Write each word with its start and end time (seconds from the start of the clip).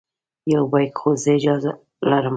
یو 0.53 0.63
بیک 0.71 0.93
خو 0.99 1.09
زه 1.23 1.31
اجازه 1.37 1.69
لرم. 2.09 2.29